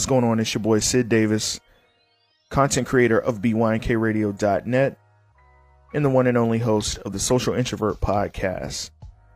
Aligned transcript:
What's 0.00 0.08
going 0.08 0.24
on? 0.24 0.40
It's 0.40 0.54
your 0.54 0.62
boy 0.62 0.78
Sid 0.78 1.10
Davis, 1.10 1.60
content 2.48 2.86
creator 2.86 3.18
of 3.18 3.42
BYNKRadio.net, 3.42 4.98
and 5.92 6.02
the 6.02 6.08
one 6.08 6.26
and 6.26 6.38
only 6.38 6.58
host 6.58 6.96
of 7.00 7.12
the 7.12 7.18
Social 7.18 7.52
Introvert 7.52 8.00
Podcast. 8.00 8.92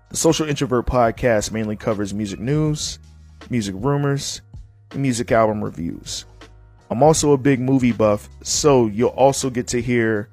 The 0.08 0.16
Social 0.16 0.48
Introvert 0.48 0.87
Podcast 0.87 1.53
mainly 1.53 1.77
covers 1.77 2.14
music 2.14 2.40
news, 2.40 2.98
music 3.50 3.74
rumors, 3.77 4.40
and 4.92 5.03
music 5.03 5.30
album 5.32 5.62
reviews. 5.62 6.24
I'm 6.89 7.03
also 7.03 7.33
a 7.33 7.37
big 7.37 7.61
movie 7.61 7.93
buff, 7.93 8.31
so 8.43 8.87
you'll 8.87 9.11
also 9.11 9.51
get 9.51 9.67
to 9.67 9.83
hear 9.83 10.31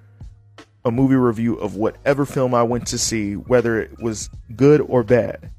a 0.85 0.91
movie 0.91 1.15
review 1.15 1.55
of 1.55 1.75
whatever 1.75 2.25
film 2.25 2.53
I 2.53 2.63
went 2.63 2.87
to 2.87 2.97
see, 2.97 3.33
whether 3.33 3.81
it 3.81 3.99
was 4.01 4.29
good 4.55 4.79
or 4.79 5.03
bad. 5.03 5.51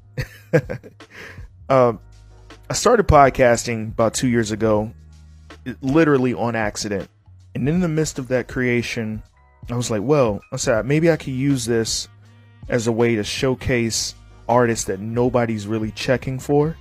um, 1.69 1.99
I 2.69 2.75
started 2.75 3.07
podcasting 3.07 3.89
about 3.89 4.13
two 4.13 4.29
years 4.29 4.51
ago, 4.51 4.93
literally 5.81 6.33
on 6.33 6.55
accident. 6.55 7.09
And 7.53 7.67
in 7.67 7.81
the 7.81 7.89
midst 7.89 8.19
of 8.19 8.29
that 8.29 8.47
creation, 8.47 9.21
I 9.69 9.75
was 9.75 9.91
like, 9.91 10.01
well, 10.01 10.39
I 10.51 10.55
said, 10.55 10.85
maybe 10.85 11.11
I 11.11 11.17
could 11.17 11.33
use 11.33 11.65
this 11.65 12.07
as 12.69 12.87
a 12.87 12.91
way 12.91 13.15
to 13.15 13.23
showcase 13.23 14.15
artists 14.47 14.85
that 14.85 15.01
nobody's 15.01 15.67
really 15.67 15.91
checking 15.91 16.39
for, 16.39 16.77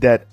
that 0.00 0.26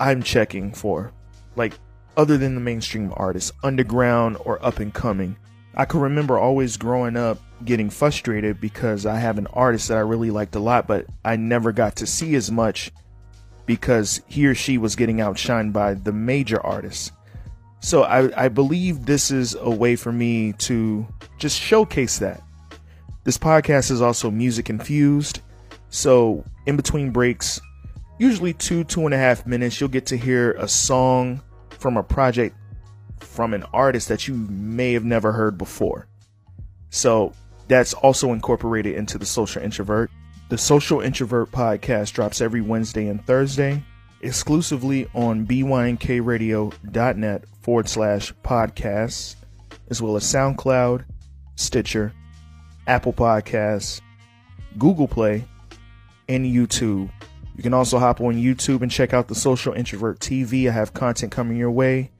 I'm 0.00 0.22
checking 0.22 0.72
for. 0.72 1.12
Like, 1.54 1.78
other 2.16 2.38
than 2.38 2.54
the 2.54 2.62
mainstream 2.62 3.12
artists, 3.16 3.52
underground 3.62 4.38
or 4.40 4.64
up 4.64 4.78
and 4.78 4.94
coming. 4.94 5.36
I 5.74 5.84
can 5.84 6.00
remember 6.00 6.38
always 6.38 6.78
growing 6.78 7.16
up 7.16 7.38
getting 7.64 7.90
frustrated 7.90 8.60
because 8.60 9.04
I 9.04 9.18
have 9.18 9.36
an 9.36 9.46
artist 9.48 9.88
that 9.88 9.98
I 9.98 10.02
really 10.02 10.30
liked 10.30 10.54
a 10.54 10.60
lot, 10.60 10.86
but 10.86 11.06
I 11.24 11.36
never 11.36 11.70
got 11.70 11.96
to 11.96 12.06
see 12.06 12.34
as 12.34 12.50
much 12.50 12.90
because 13.66 14.20
he 14.26 14.46
or 14.46 14.54
she 14.54 14.78
was 14.78 14.96
getting 14.96 15.18
outshined 15.18 15.72
by 15.72 15.94
the 15.94 16.12
major 16.12 16.60
artists. 16.64 17.12
So 17.80 18.02
I, 18.02 18.44
I 18.44 18.48
believe 18.48 19.04
this 19.04 19.30
is 19.30 19.54
a 19.54 19.70
way 19.70 19.96
for 19.96 20.12
me 20.12 20.52
to 20.54 21.06
just 21.38 21.58
showcase 21.58 22.18
that. 22.18 22.42
This 23.24 23.38
podcast 23.38 23.90
is 23.90 24.00
also 24.00 24.30
music 24.30 24.70
infused. 24.70 25.40
So 25.90 26.44
in 26.66 26.76
between 26.76 27.10
breaks, 27.10 27.60
usually 28.18 28.52
two, 28.54 28.84
two 28.84 29.04
and 29.04 29.14
a 29.14 29.18
half 29.18 29.46
minutes, 29.46 29.80
you'll 29.80 29.90
get 29.90 30.06
to 30.06 30.16
hear 30.16 30.52
a 30.52 30.68
song 30.68 31.42
from 31.70 31.96
a 31.96 32.02
project 32.02 32.56
from 33.20 33.54
an 33.54 33.64
artist 33.72 34.08
that 34.08 34.28
you 34.28 34.34
may 34.34 34.92
have 34.92 35.04
never 35.04 35.32
heard 35.32 35.58
before. 35.58 36.06
So 36.90 37.32
that's 37.68 37.94
also 37.94 38.32
incorporated 38.32 38.94
into 38.94 39.18
the 39.18 39.26
social 39.26 39.62
introvert. 39.62 40.10
The 40.50 40.58
Social 40.58 41.00
Introvert 41.00 41.50
podcast 41.50 42.12
drops 42.12 42.42
every 42.42 42.60
Wednesday 42.60 43.08
and 43.08 43.24
Thursday 43.24 43.82
exclusively 44.20 45.08
on 45.14 45.46
bynkradio.net 45.46 47.44
forward 47.62 47.88
slash 47.88 48.34
podcasts, 48.44 49.36
as 49.88 50.02
well 50.02 50.16
as 50.16 50.24
SoundCloud, 50.24 51.06
Stitcher, 51.56 52.12
Apple 52.86 53.14
Podcasts, 53.14 54.02
Google 54.76 55.08
Play, 55.08 55.46
and 56.28 56.44
YouTube. 56.44 57.10
You 57.56 57.62
can 57.62 57.72
also 57.72 57.98
hop 57.98 58.20
on 58.20 58.34
YouTube 58.34 58.82
and 58.82 58.90
check 58.90 59.14
out 59.14 59.28
the 59.28 59.34
Social 59.34 59.72
Introvert 59.72 60.20
TV. 60.20 60.68
I 60.68 60.72
have 60.72 60.92
content 60.92 61.32
coming 61.32 61.56
your 61.56 61.70
way. 61.70 62.10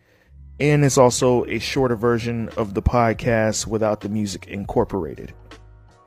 And 0.61 0.83
it's 0.85 0.97
also 0.97 1.45
a 1.47 1.59
shorter 1.59 1.97
version 1.97 2.49
of 2.57 2.73
the 2.75 2.83
podcast 2.83 3.67
without 3.67 4.01
the 4.01 4.09
music 4.09 4.47
incorporated. 4.47 5.35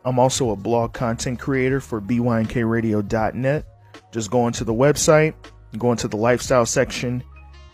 I'm 0.07 0.19
also 0.19 0.51
a 0.51 0.55
blog 0.55 0.93
content 0.93 1.37
creator 1.37 1.81
for 1.81 1.99
bynkradio.net. 1.99 3.65
Just 4.13 4.31
go 4.31 4.47
into 4.47 4.63
the 4.63 4.73
website, 4.73 5.33
go 5.77 5.91
into 5.91 6.07
the 6.07 6.15
lifestyle 6.15 6.65
section, 6.65 7.21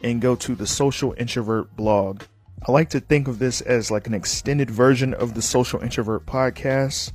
and 0.01 0.19
go 0.19 0.35
to 0.37 0.55
the 0.55 0.65
Social 0.65 1.13
Introvert 1.19 1.75
blog. 1.75 2.23
I 2.67 2.71
like 2.71 2.89
to 2.89 2.99
think 2.99 3.27
of 3.27 3.37
this 3.37 3.61
as 3.61 3.91
like 3.91 4.07
an 4.07 4.15
extended 4.15 4.71
version 4.71 5.13
of 5.13 5.35
the 5.35 5.43
Social 5.43 5.79
Introvert 5.81 6.25
podcast, 6.25 7.11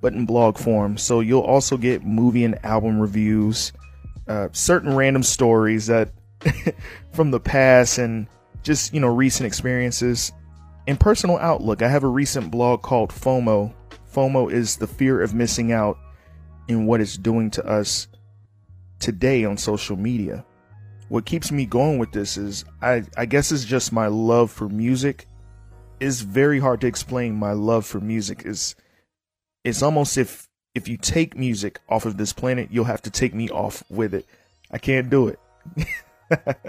but 0.00 0.12
in 0.12 0.24
blog 0.24 0.56
form. 0.56 0.98
So 0.98 1.18
you'll 1.18 1.40
also 1.40 1.76
get 1.76 2.04
movie 2.04 2.44
and 2.44 2.64
album 2.64 3.00
reviews, 3.00 3.72
uh, 4.28 4.50
certain 4.52 4.94
random 4.94 5.24
stories 5.24 5.88
that 5.88 6.12
from 7.12 7.32
the 7.32 7.40
past, 7.40 7.98
and 7.98 8.28
just 8.62 8.94
you 8.94 9.00
know 9.00 9.12
recent 9.12 9.48
experiences 9.48 10.30
and 10.86 11.00
personal 11.00 11.38
outlook. 11.38 11.82
I 11.82 11.88
have 11.88 12.04
a 12.04 12.08
recent 12.08 12.52
blog 12.52 12.82
called 12.82 13.10
FOMO 13.10 13.74
FOMO 14.14 14.50
is 14.50 14.76
the 14.76 14.86
fear 14.86 15.20
of 15.20 15.34
missing 15.34 15.72
out 15.72 15.98
in 16.68 16.86
what 16.86 17.00
it's 17.00 17.16
doing 17.16 17.50
to 17.50 17.66
us 17.66 18.06
today 19.00 19.44
on 19.44 19.56
social 19.56 19.96
media. 19.96 20.44
What 21.08 21.26
keeps 21.26 21.50
me 21.50 21.66
going 21.66 21.98
with 21.98 22.12
this 22.12 22.36
is 22.36 22.64
I, 22.80 23.02
I 23.16 23.26
guess 23.26 23.52
it's 23.52 23.64
just 23.64 23.92
my 23.92 24.06
love 24.06 24.50
for 24.50 24.68
music. 24.68 25.26
It's 26.00 26.20
very 26.20 26.60
hard 26.60 26.80
to 26.82 26.86
explain 26.86 27.34
my 27.34 27.52
love 27.52 27.84
for 27.84 28.00
music. 28.00 28.42
Is 28.46 28.74
it's 29.64 29.82
almost 29.82 30.16
if 30.16 30.48
if 30.74 30.88
you 30.88 30.96
take 30.96 31.36
music 31.36 31.80
off 31.88 32.06
of 32.06 32.16
this 32.16 32.32
planet, 32.32 32.68
you'll 32.70 32.84
have 32.84 33.02
to 33.02 33.10
take 33.10 33.34
me 33.34 33.48
off 33.50 33.82
with 33.90 34.14
it. 34.14 34.26
I 34.70 34.78
can't 34.78 35.10
do 35.10 35.28
it. 35.28 35.38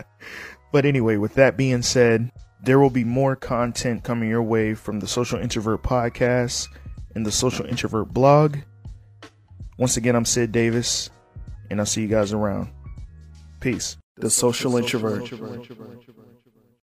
but 0.72 0.85
anyway, 0.85 1.17
with 1.17 1.35
that 1.35 1.57
being 1.57 1.81
said, 1.81 2.31
there 2.61 2.79
will 2.79 2.89
be 2.89 3.03
more 3.03 3.35
content 3.35 4.03
coming 4.03 4.29
your 4.29 4.44
way 4.44 4.73
from 4.73 5.00
the 5.00 5.07
Social 5.07 5.39
Introvert 5.39 5.81
Podcast 5.81 6.67
in 7.16 7.24
the 7.24 7.31
Social 7.31 7.66
Introvert 7.66 8.14
blog. 8.14 8.58
Once 9.78 9.98
again, 9.98 10.16
I'm 10.16 10.26
Sid 10.26 10.52
Davis, 10.52 11.09
and 11.70 11.80
I'll 11.80 11.86
see 11.86 12.02
you 12.02 12.08
guys 12.08 12.34
around. 12.34 12.70
Peace. 13.59 13.98
The 14.18 14.30
Social, 14.30 14.78
introvert. 14.78 15.30